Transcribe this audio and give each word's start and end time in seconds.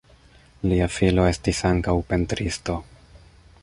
Lia 0.71 0.87
filo 0.95 1.27
estis 1.33 1.61
ankaŭ 1.73 1.97
pentristo. 2.11 2.83